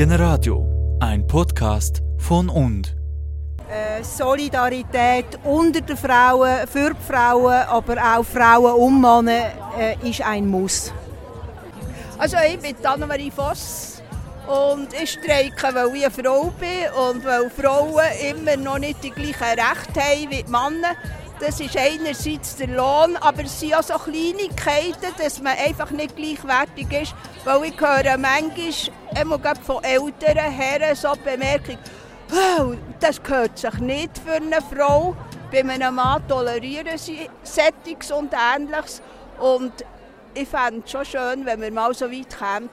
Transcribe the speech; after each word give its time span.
Generadio, 0.00 0.96
ein 0.98 1.26
Podcast 1.26 2.00
von 2.16 2.48
und. 2.48 2.96
Äh, 3.68 4.02
Solidarität 4.02 5.38
unter 5.44 5.82
den 5.82 5.94
Frauen, 5.94 6.66
für 6.66 6.94
die 6.94 7.12
Frauen, 7.12 7.52
aber 7.68 7.98
auch 7.98 8.24
Frauen 8.24 8.80
und 8.80 8.98
Männer 8.98 9.50
äh, 9.78 10.08
ist 10.08 10.22
ein 10.22 10.48
Muss. 10.48 10.90
Also 12.16 12.38
ich 12.48 12.58
bin 12.60 12.76
Annemarie 12.82 13.30
Voss 13.30 14.02
und 14.48 14.88
ich 14.94 15.10
streike, 15.10 15.74
weil 15.74 15.94
ich 15.94 16.06
eine 16.06 16.10
Frau 16.10 16.50
bin 16.58 16.90
und 16.96 17.22
weil 17.22 17.50
Frauen 17.50 18.00
immer 18.26 18.56
noch 18.56 18.78
nicht 18.78 19.04
die 19.04 19.10
gleichen 19.10 19.34
Rechte 19.34 20.00
haben 20.00 20.30
wie 20.30 20.42
die 20.42 20.50
Männer. 20.50 20.96
Das 21.40 21.58
ist 21.58 21.74
einerseits 21.74 22.56
der 22.56 22.66
Lohn, 22.66 23.16
aber 23.16 23.44
es 23.44 23.58
sind 23.58 23.74
auch 23.74 23.82
so 23.82 23.94
Kleinigkeiten, 23.94 25.14
dass 25.16 25.40
man 25.40 25.56
einfach 25.56 25.90
nicht 25.90 26.14
gleichwertig 26.14 26.92
ist. 26.92 27.14
Weil 27.44 27.64
ich 27.64 27.80
höre 27.80 28.18
manchmal, 28.18 29.54
von 29.64 29.82
älteren 29.82 30.52
Herren 30.52 30.94
so 30.94 31.14
die 31.14 31.30
Bemerkung, 31.30 31.78
wow, 32.28 32.76
das 33.00 33.22
gehört 33.22 33.58
sich 33.58 33.72
nicht 33.78 34.18
für 34.18 34.34
eine 34.34 34.58
Frau. 34.60 35.16
Bei 35.50 35.60
einem 35.60 35.94
Mann 35.94 36.22
tolerieren 36.28 36.98
sie 36.98 37.30
Settings 37.42 38.12
und 38.12 38.34
Ähnliches. 38.34 39.00
Und 39.38 39.72
ich 40.34 40.46
fände 40.46 40.82
es 40.84 40.90
schon 40.90 41.06
schön, 41.06 41.46
wenn 41.46 41.62
wir 41.62 41.72
mal 41.72 41.94
so 41.94 42.04
weit 42.12 42.36
kämen, 42.38 42.68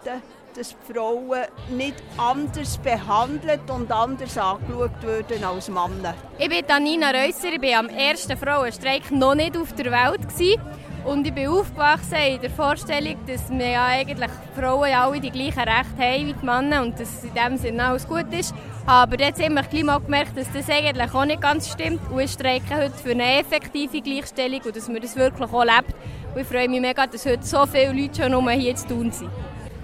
dass 0.58 0.76
Frauen 0.92 1.46
nicht 1.70 1.96
anders 2.18 2.80
behandelt 2.80 3.70
und 3.70 3.92
anders 3.92 4.38
angeschaut 4.38 4.92
würden 5.02 5.44
als 5.44 5.70
Männer. 5.70 6.16
Ich 6.40 6.50
bin 6.50 6.66
Anina 6.68 7.12
Reusser, 7.12 7.54
ich 7.54 7.62
war 7.62 7.80
am 7.80 7.90
ersten 7.90 8.36
Frauenstreik 8.36 9.12
noch 9.12 9.36
nicht 9.36 9.56
auf 9.56 9.74
der 9.74 9.92
Welt. 9.92 10.28
Gewesen. 10.28 10.60
Und 11.06 11.26
ich 11.26 11.34
bin 11.34 11.48
aufgewachsen 11.48 12.18
in 12.28 12.42
der 12.42 12.50
Vorstellung, 12.50 13.16
dass 13.28 13.50
wir 13.50 13.70
ja 13.70 13.86
eigentlich 13.86 14.32
Frauen 14.56 14.90
ja 14.90 15.06
alle 15.06 15.22
die 15.22 15.30
gleichen 15.30 15.60
Rechte 15.60 15.98
haben 16.00 16.28
wie 16.28 16.34
die 16.34 16.46
Männer 16.46 16.82
und 16.82 17.00
dass 17.00 17.24
in 17.24 17.34
dem 17.34 17.58
Sinne 17.58 17.86
alles 17.86 18.08
gut 18.08 18.26
ist. 18.34 18.54
Aber 18.86 19.18
jetzt 19.18 19.42
haben 19.42 19.54
wir 19.54 19.64
gleich 19.64 19.84
mal 19.84 20.00
gemerkt, 20.00 20.36
dass 20.36 20.52
das 20.52 20.70
eigentlich 20.70 21.14
auch 21.14 21.26
nicht 21.26 21.40
ganz 21.40 21.70
stimmt. 21.72 22.02
Und 22.10 22.18
wir 22.18 22.28
streiken 22.28 22.76
heute 22.76 22.98
für 22.98 23.12
eine 23.12 23.40
effektive 23.40 24.02
Gleichstellung 24.02 24.62
und 24.66 24.76
dass 24.76 24.88
man 24.90 25.02
das 25.02 25.16
wirklich 25.16 25.54
auch 25.54 25.64
lebt. 25.64 25.94
Und 26.34 26.42
ich 26.42 26.48
freue 26.48 26.68
mich 26.68 26.82
mega, 26.82 27.08
dass 27.08 27.26
heute 27.26 27.46
so 27.46 27.66
viele 27.68 27.94
Leute 27.94 28.24
schon 28.24 28.50
hier 28.50 28.76
zu 28.76 28.88
tun 28.88 29.12
sind. 29.12 29.30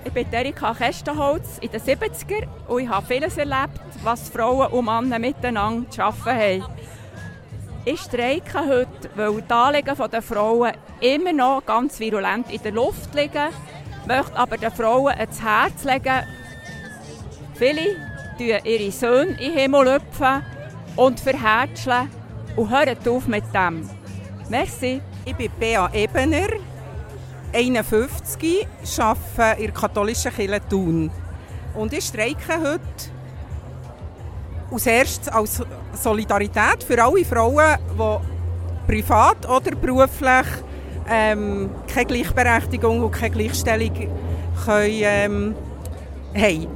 Ich 0.06 0.12
bin 0.12 0.32
Erika 0.32 0.73
Kestenholz 0.73 1.59
in 1.62 1.72
den 1.72 1.80
70er 1.80 2.46
und 2.68 2.82
ich 2.84 2.90
habe 2.90 3.06
vieles 3.06 3.38
erlebt, 3.38 3.80
was 4.04 4.30
Frauen 4.30 4.68
und 4.68 4.86
Männer 4.86 5.18
miteinander 5.18 5.90
zu 5.90 6.04
arbeiten 6.04 6.64
haben. 6.64 6.78
Ich 7.86 8.02
streike 8.02 8.59
heute, 8.59 9.09
weil 9.16 9.42
die 9.42 9.54
Anliegen 9.54 9.96
der 10.12 10.22
Frauen 10.22 10.74
immer 11.00 11.34
noch 11.34 11.66
ganz 11.66 12.00
virulent 12.00 12.52
in 12.52 12.62
der 12.62 12.74
Luft 12.74 13.14
liegen, 13.16 13.50
möchte 14.06 14.36
aber 14.36 14.58
den 14.58 14.72
Frauen 14.72 15.14
ans 15.14 15.42
Herz 15.42 15.84
legen, 15.84 16.26
viele 17.56 17.96
tun 18.38 18.59
ihre 18.64 18.92
Söhne 18.92 19.31
in 19.31 19.38
den 19.38 19.58
Himmel 19.58 20.02
und 20.98 21.20
verhärtscheln 21.20 22.09
und 22.56 22.70
hören 22.70 22.98
auf 23.08 23.28
mit 23.28 23.44
dem. 23.54 23.90
Merci. 24.50 25.02
Ich 25.26 25.36
bin 25.36 25.50
Bea 25.58 25.90
Ebener, 25.94 26.50
51, 27.54 28.68
arbeite 29.00 29.62
in 29.62 29.66
der 29.66 29.73
katholischen 29.73 30.34
Kirche 30.34 30.62
Thun. 30.70 31.12
Und 31.76 31.94
ich 31.94 32.06
streike 32.06 32.59
heute 32.59 32.82
als 34.72 34.88
erstes 34.88 35.28
als 35.30 35.62
Solidarität 35.94 36.84
für 36.86 37.02
alle 37.02 37.24
Frauen, 37.24 37.78
die 37.98 38.92
privat 38.92 39.48
oder 39.48 39.76
beruflich 39.76 40.48
ähm, 41.09 41.70
keine 41.88 42.06
Gleichberechtigung 42.06 43.04
und 43.04 43.12
keine 43.12 43.36
Gleichstellung 43.36 43.94
können, 44.66 45.02
ähm, 45.04 45.56
haben. 46.36 46.68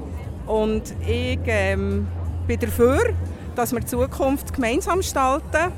Und 0.45 0.93
ich 1.05 1.39
ähm, 1.45 2.07
bin 2.45 2.59
dafür, 2.59 3.13
dass 3.55 3.71
wir 3.71 3.79
die 3.79 3.87
Zukunft 3.87 4.53
gemeinsam 4.53 4.97
gestalten 4.97 5.71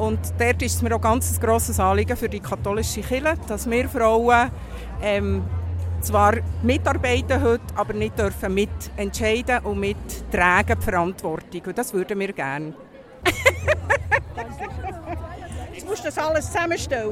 und 0.00 0.18
dort 0.38 0.62
ist 0.62 0.76
es 0.76 0.82
mir 0.82 0.96
auch 0.96 1.00
ganz 1.00 1.30
ein 1.30 1.40
grosses 1.40 1.78
Anliegen 1.78 2.16
für 2.16 2.28
die 2.28 2.40
katholische 2.40 3.02
Kirche, 3.02 3.34
dass 3.46 3.68
wir 3.68 3.86
Frauen 3.86 4.50
ähm, 5.02 5.42
zwar 6.00 6.36
mitarbeiten 6.62 7.42
heute, 7.42 7.62
aber 7.76 7.92
nicht 7.92 8.18
dürfen 8.18 8.54
mitentscheiden 8.54 9.58
und 9.58 9.78
mittragen 9.78 10.78
die 10.78 10.84
Verantwortung. 10.84 11.60
Und 11.66 11.76
das 11.76 11.92
würden 11.92 12.18
wir 12.18 12.32
gerne. 12.32 12.72
Jetzt 15.74 15.86
musst 15.86 16.00
du 16.00 16.04
das 16.04 16.16
alles 16.16 16.46
zusammenstellen. 16.46 17.10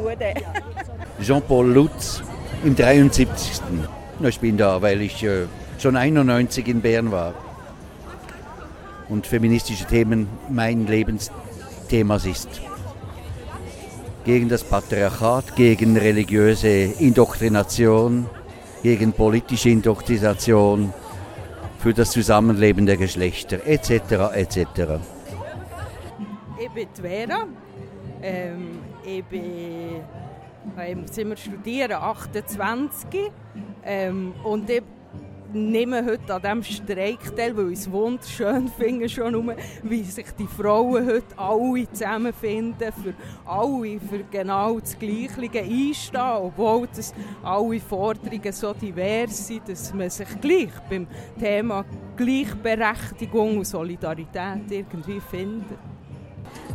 Jean-Paul 1.20 1.66
Lutz 1.70 2.22
im 2.64 2.74
73. 2.74 3.60
Ich 4.22 4.40
bin 4.40 4.56
da, 4.56 4.80
weil 4.80 5.02
ich 5.02 5.22
äh, 5.22 5.44
schon 5.78 5.94
91 5.94 6.66
in 6.66 6.80
Bern 6.80 7.12
war 7.12 7.34
und 9.10 9.26
feministische 9.26 9.84
Themen 9.84 10.26
mein 10.48 10.86
Lebensthema 10.86 12.16
ist 12.16 12.67
gegen 14.28 14.50
das 14.50 14.62
Patriarchat, 14.62 15.56
gegen 15.56 15.96
religiöse 15.96 16.68
Indoktrination, 16.68 18.26
gegen 18.82 19.14
politische 19.14 19.70
Indoktrination, 19.70 20.92
für 21.78 21.94
das 21.94 22.10
Zusammenleben 22.10 22.84
der 22.84 22.98
Geschlechter 22.98 23.66
etc. 23.66 24.34
etc. 24.34 25.00
Ich 26.60 26.70
bin 26.74 26.88
Vera. 26.92 27.46
Ähm, 28.20 28.80
ich 29.02 29.24
bin 29.24 30.02
ähm, 30.78 31.06
sind 31.06 31.30
wir 31.30 31.36
studieren 31.38 31.92
28 31.92 33.30
ähm, 33.82 34.34
und 34.44 34.68
ich 34.68 34.82
nehme 35.52 36.04
heute 36.04 36.34
an 36.34 36.42
diesem 36.42 36.62
Streik 36.62 37.36
teil, 37.36 37.56
weil 37.56 37.72
ich 37.72 37.80
es 37.80 37.90
wunderschön 37.90 38.68
finde, 38.68 39.08
schon 39.08 39.34
um, 39.34 39.52
wie 39.82 40.02
sich 40.02 40.26
die 40.38 40.46
Frauen 40.46 41.06
heute 41.06 41.38
alle 41.38 41.90
zusammenfinden, 41.90 42.92
für 42.92 43.14
alle 43.46 44.00
für 44.00 44.24
genau 44.30 44.78
das 44.78 44.98
Gleiche 44.98 45.60
einstehen, 45.60 46.20
obwohl 46.20 46.88
das 46.94 47.14
alle 47.42 47.80
Forderungen 47.80 48.52
so 48.52 48.72
divers 48.74 49.46
sind, 49.46 49.68
dass 49.68 49.92
man 49.94 50.10
sich 50.10 50.28
gleich 50.40 50.72
beim 50.88 51.06
Thema 51.38 51.84
Gleichberechtigung 52.16 53.58
und 53.58 53.66
Solidarität 53.66 54.70
irgendwie 54.70 55.20
findet. 55.20 55.78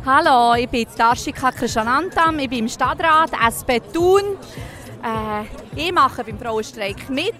Hallo, 0.04 0.54
ich 0.54 0.68
bin 0.68 0.86
Darshika 0.96 1.50
Krishanantam, 1.50 2.38
ich 2.38 2.48
bin 2.48 2.60
im 2.60 2.68
Stadtrat 2.68 3.30
SP 3.40 3.80
Thun. 3.92 4.22
Äh, 5.02 5.44
ich 5.76 5.92
mache 5.92 6.24
beim 6.24 6.38
Frauenstreik 6.38 7.08
mit 7.08 7.34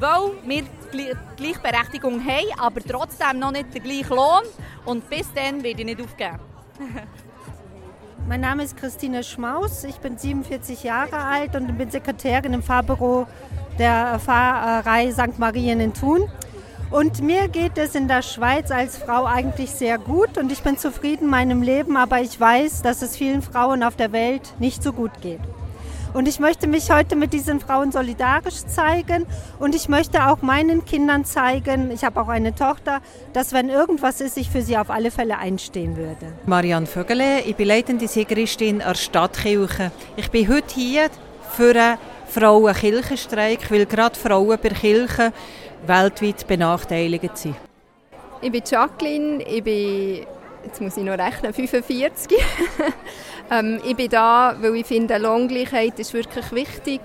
weil 0.00 0.32
wir 0.44 0.62
die 0.92 1.12
Gleichberechtigung 1.36 2.24
haben, 2.24 2.58
aber 2.58 2.80
trotzdem 2.80 3.38
noch 3.38 3.52
nicht 3.52 3.74
den 3.74 3.82
gleichen 3.82 4.16
Lohn. 4.16 4.42
Und 4.84 5.08
bis 5.10 5.32
dann 5.34 5.62
werde 5.62 5.80
ich 5.80 5.86
nicht 5.86 6.00
aufgeben. 6.00 6.38
mein 8.28 8.40
Name 8.40 8.64
ist 8.64 8.76
Christine 8.76 9.24
Schmaus, 9.24 9.84
ich 9.84 9.96
bin 9.96 10.18
47 10.18 10.82
Jahre 10.82 11.16
alt 11.16 11.56
und 11.56 11.76
bin 11.78 11.90
Sekretärin 11.90 12.52
im 12.52 12.62
Fahrbüro 12.62 13.26
der 13.78 14.18
Fahrerei 14.18 15.10
St. 15.12 15.38
Marien 15.38 15.80
in 15.80 15.94
Thun. 15.94 16.30
Und 16.90 17.20
mir 17.20 17.48
geht 17.48 17.76
es 17.76 17.94
in 17.94 18.08
der 18.08 18.22
Schweiz 18.22 18.70
als 18.70 18.96
Frau 18.96 19.24
eigentlich 19.24 19.70
sehr 19.70 19.98
gut 19.98 20.38
und 20.38 20.50
ich 20.50 20.62
bin 20.62 20.78
zufrieden 20.78 21.24
in 21.24 21.30
meinem 21.30 21.62
Leben, 21.62 21.98
aber 21.98 22.20
ich 22.20 22.40
weiß, 22.40 22.80
dass 22.82 23.02
es 23.02 23.16
vielen 23.16 23.42
Frauen 23.42 23.82
auf 23.82 23.96
der 23.96 24.12
Welt 24.12 24.54
nicht 24.58 24.82
so 24.82 24.92
gut 24.92 25.20
geht. 25.20 25.40
Und 26.14 26.26
ich 26.26 26.40
möchte 26.40 26.66
mich 26.66 26.90
heute 26.90 27.16
mit 27.16 27.32
diesen 27.32 27.60
Frauen 27.60 27.92
solidarisch 27.92 28.64
zeigen 28.66 29.26
und 29.58 29.74
ich 29.74 29.88
möchte 29.88 30.26
auch 30.26 30.42
meinen 30.42 30.84
Kindern 30.84 31.24
zeigen, 31.24 31.90
ich 31.90 32.04
habe 32.04 32.20
auch 32.20 32.28
eine 32.28 32.54
Tochter, 32.54 33.00
dass 33.32 33.52
wenn 33.52 33.68
irgendwas 33.68 34.20
ist, 34.20 34.36
ich 34.36 34.50
für 34.50 34.62
sie 34.62 34.76
auf 34.78 34.90
alle 34.90 35.10
Fälle 35.10 35.38
einstehen 35.38 35.96
würde. 35.96 36.32
Marianne 36.46 36.86
Vögele, 36.86 37.40
ich 37.42 37.56
bin 37.56 37.68
leitende 37.68 38.08
Siegeristin 38.08 38.78
der 38.78 38.94
Stadtkirche. 38.94 39.90
Ich 40.16 40.30
bin 40.30 40.48
heute 40.48 40.74
hier 40.74 41.10
für 41.50 41.74
einen 41.74 41.98
Frauenkirchenstreik, 42.28 43.70
weil 43.70 43.86
gerade 43.86 44.18
Frauen 44.18 44.58
bei 44.62 44.68
Kirche 44.70 45.32
weltweit 45.86 46.46
benachteiligt 46.46 47.36
sind. 47.36 47.56
Ich 48.40 48.52
bin 48.52 48.62
Jacqueline, 48.64 49.42
ich 49.42 49.64
bin, 49.64 50.26
jetzt 50.68 50.80
muss 50.80 50.96
ich 50.96 51.04
noch 51.04 51.18
rechnen, 51.18 51.52
45. 51.52 52.38
Ähm, 53.50 53.80
ich 53.82 53.96
bin 53.96 54.10
da, 54.10 54.56
weil 54.60 54.76
ich 54.76 54.84
finde, 54.84 55.16
Lohngleichheit 55.16 55.98
ist 55.98 56.12
wirklich 56.12 56.52
wichtig 56.52 57.00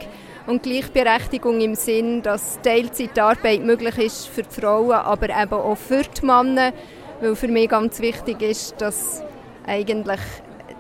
und 0.46 0.62
Gleichberechtigung 0.62 1.62
im 1.62 1.76
Sinn, 1.76 2.22
dass 2.22 2.60
Teilzeitarbeit 2.62 3.64
möglich 3.64 3.98
ist 3.98 4.28
für 4.28 4.44
die 4.44 4.60
Frauen, 4.60 4.92
aber 4.92 5.30
eben 5.30 5.54
auch 5.54 5.78
für 5.78 6.02
die 6.02 6.26
Männer, 6.26 6.74
weil 7.22 7.38
für 7.38 7.48
mich 7.48 7.70
ganz 7.70 8.02
wichtig 8.02 8.42
ist, 8.42 8.82
dass 8.82 9.24
eigentlich 9.66 10.20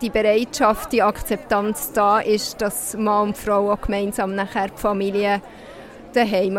die 0.01 0.09
Bereitschaft, 0.09 0.91
die 0.91 1.01
Akzeptanz 1.01 1.93
da 1.93 2.19
ist, 2.19 2.61
dass 2.61 2.97
Mann 2.97 3.29
und 3.29 3.37
Frau 3.37 3.71
auch 3.71 3.79
gemeinsam 3.79 4.35
nachher 4.35 4.67
die 4.67 4.81
Familie 4.81 5.41
daheim 6.13 6.57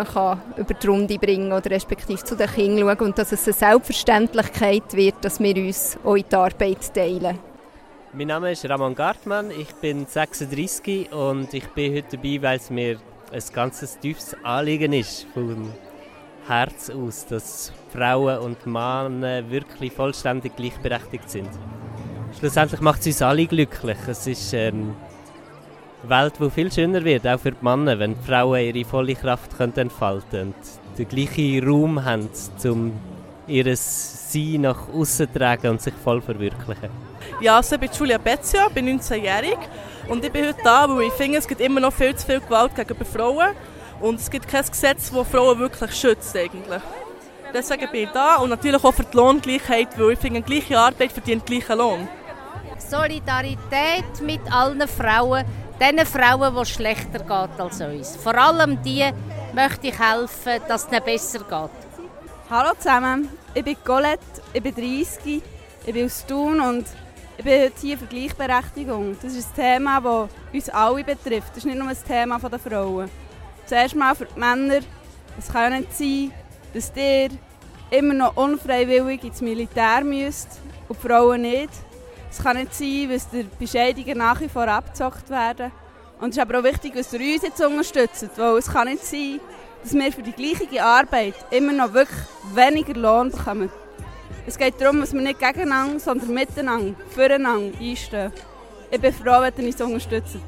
über 0.57 0.75
die 0.75 0.87
Runde 0.87 1.19
bringen 1.19 1.53
oder 1.53 1.71
respektive 1.71 2.23
zu 2.23 2.37
den 2.37 2.49
Kindern 2.49 2.97
schauen 2.97 3.09
und 3.09 3.19
dass 3.19 3.33
es 3.33 3.45
eine 3.47 3.55
Selbstverständlichkeit 3.55 4.93
wird, 4.93 5.17
dass 5.23 5.41
wir 5.41 5.57
uns 5.57 5.99
auch 6.05 6.17
in 6.17 6.25
die 6.31 6.37
Arbeit 6.37 6.95
teilen. 6.95 7.39
Mein 8.13 8.29
Name 8.29 8.53
ist 8.53 8.69
Ramon 8.69 8.95
Gartmann, 8.95 9.51
ich 9.51 9.75
bin 9.77 10.07
36 10.07 11.13
und 11.13 11.53
ich 11.53 11.67
bin 11.69 11.95
heute 11.95 12.17
dabei, 12.17 12.43
weil 12.43 12.57
es 12.59 12.71
mir 12.71 12.99
ein 13.33 13.43
ganz 13.53 13.99
tiefes 13.99 14.37
Anliegen 14.45 14.93
ist, 14.93 15.27
vom, 15.35 15.73
Herz 16.47 16.91
aus, 16.91 17.27
dass 17.27 17.73
Frauen 17.91 18.39
und 18.39 18.67
Männer 18.67 19.49
wirklich 19.51 19.93
vollständig 19.93 20.55
gleichberechtigt 20.57 21.31
sind. 21.31 21.49
Schlussendlich 22.39 22.81
macht 22.81 23.01
es 23.01 23.07
uns 23.07 23.23
alle 23.23 23.47
glücklich. 23.47 23.97
Es 24.07 24.27
ist 24.27 24.53
ähm, 24.53 24.95
Welt, 26.09 26.35
die 26.41 26.51
viel 26.51 26.73
schöner 26.73 27.05
wird, 27.05 27.27
auch 27.27 27.39
für 27.39 27.53
die 27.53 27.65
Männer, 27.65 27.99
wenn 27.99 28.15
die 28.15 28.25
Frauen 28.27 28.61
ihre 28.61 28.85
volle 28.85 29.15
Kraft 29.15 29.57
können 29.57 29.77
entfalten 29.77 30.31
können 30.31 30.55
und 30.55 30.99
den 30.99 31.09
gleichen 31.09 31.69
Raum 31.69 32.05
haben, 32.05 32.29
um 32.65 32.93
ihr 33.47 33.77
Sein 33.77 34.63
nach 34.63 34.89
außen 34.89 35.27
zu 35.27 35.39
tragen 35.39 35.69
und 35.69 35.83
sich 35.83 35.95
voll 36.03 36.21
verwirklichen. 36.21 36.91
Ja, 37.41 37.57
also 37.57 37.75
ich 37.75 37.81
bin 37.81 37.91
Julia 37.93 38.19
Bezia, 38.19 38.69
bin 38.69 38.99
19-jährig 38.99 39.59
und 40.09 40.25
ich 40.25 40.33
bin 40.33 40.47
heute 40.47 40.59
da, 40.63 40.89
weil 40.89 41.09
ich 41.09 41.13
finde, 41.13 41.39
es 41.39 41.49
gibt 41.49 41.61
immer 41.61 41.81
noch 41.81 41.93
viel 41.93 42.15
zu 42.15 42.27
viel 42.27 42.41
Gewalt 42.41 42.75
gegenüber 42.75 43.05
Frauen 43.05 43.51
und 44.01 44.21
es 44.21 44.31
gibt 44.31 44.49
kein 44.49 44.65
Gesetz, 44.65 45.11
das 45.11 45.29
Frauen 45.29 45.59
wirklich 45.59 45.95
schützt 45.95 46.37
eigentlich. 46.37 46.83
Deswegen 47.53 47.91
bin 47.93 48.05
ich 48.05 48.11
da 48.11 48.37
und 48.37 48.51
natürlich 48.51 48.83
auch 48.83 48.93
für 48.93 49.05
die 49.05 49.17
Lohngleichheit, 49.17 49.99
weil 49.99 50.13
ich 50.13 50.19
finde, 50.19 50.43
gleiche 50.43 50.79
Arbeit 50.79 51.13
verdient 51.13 51.47
gleichen 51.47 51.79
Lohn. 51.79 52.09
Solidarität 52.79 54.21
mit 54.23 54.41
allen 54.53 54.87
Frauen, 54.89 55.45
den 55.81 56.07
Frauen, 56.07 56.55
die 56.55 56.67
schlechter 56.67 57.19
geht 57.19 57.61
als 57.61 57.81
uns. 57.81 58.17
Vor 58.17 58.35
allem 58.37 58.81
die 58.83 59.11
möchte 59.53 59.89
ich 59.89 59.99
helfen, 59.99 60.63
dass 60.69 60.85
es 60.85 60.93
ihnen 60.93 61.05
besser 61.05 61.39
geht. 61.41 61.71
Hallo 62.51 62.75
zusammen, 62.79 63.29
ich 63.55 63.65
bin 63.65 63.77
Colette, 63.85 64.21
ich 64.53 64.63
bin 64.63 64.75
30, 64.75 65.43
ich 65.87 65.93
bin 65.93 66.07
aus 66.07 66.25
Thun 66.27 66.61
und 66.61 66.87
ich 67.37 67.45
bin 67.45 67.63
heute 67.63 67.81
hier 67.81 67.99
für 67.99 68.07
Gleichberechtigung. 68.07 69.17
Das 69.21 69.35
ist 69.35 69.51
ein 69.59 69.79
Thema, 69.79 70.01
das 70.01 70.29
uns 70.53 70.69
alle 70.69 71.03
betrifft. 71.03 71.51
Das 71.51 71.59
ist 71.59 71.67
nicht 71.67 71.79
nur 71.79 71.89
ein 71.89 71.97
Thema 72.07 72.39
der 72.39 72.59
Frauen. 72.59 73.11
Zuerst 73.67 73.97
mal 73.97 74.15
für 74.15 74.27
die 74.27 74.39
Männer. 74.39 74.81
Es 75.39 75.49
kann 75.49 75.73
ja 75.73 75.81
nicht 75.81 75.97
sein, 75.97 76.33
dass 76.73 76.93
ihr 76.95 77.31
immer 77.91 78.15
noch 78.15 78.37
unfreiwillig 78.37 79.25
ins 79.25 79.41
Militär 79.41 80.05
müsst 80.05 80.61
und 80.89 81.03
die 81.03 81.09
Frauen 81.09 81.43
nicht. 81.43 81.71
Es 82.37 82.43
kann 82.43 82.57
nicht 82.57 82.75
sein, 82.75 83.09
dass 83.11 83.31
die 83.31 83.47
Bescheidungen 83.61 84.19
nach 84.19 84.41
wie 84.41 84.49
vor 84.49 84.67
abgezockt 84.67 85.31
werden. 85.31 85.71
Und 86.21 86.31
es 86.31 86.37
ist 86.37 86.43
aber 86.43 86.59
auch 86.59 86.65
wichtig, 86.65 86.95
dass 86.95 87.13
ihr 87.13 87.21
uns 87.21 87.43
jetzt 87.43 87.65
unterstützt, 87.65 88.29
weil 88.37 88.59
es 88.59 88.67
kann 88.67 88.89
nicht 88.89 89.05
sein, 89.05 89.41
dass 89.83 89.95
wir 89.95 90.13
für 90.13 90.23
die 90.23 90.33
gleiche 90.33 90.85
Arbeit 90.85 91.35
immer 91.53 91.73
noch 91.73 91.93
wirklich 91.93 92.19
weniger 92.53 92.95
Lohn 92.95 93.31
bekommen. 93.31 93.71
Es 94.47 94.59
geht 94.59 94.81
darum, 94.81 95.01
dass 95.01 95.13
wir 95.13 95.21
nicht 95.21 95.39
gegeneinander, 95.39 96.01
sondern 96.01 96.35
miteinander, 96.35 96.95
füreinander 97.11 97.79
einstehen. 97.79 98.33
Ich 98.91 99.01
bin 99.01 99.13
froh, 99.13 99.41
wenn 99.41 99.55
ihr 99.57 99.67
uns 99.67 99.81
unterstützt. 99.81 100.39